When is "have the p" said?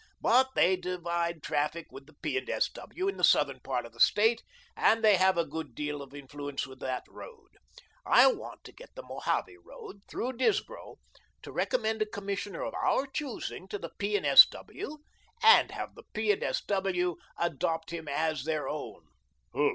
15.69-16.31